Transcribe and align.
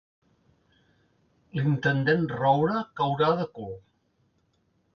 L'intendent 1.59 2.25
Roure 2.39 2.81
caurà 3.03 3.31
de 3.43 3.49
cul. 3.61 3.73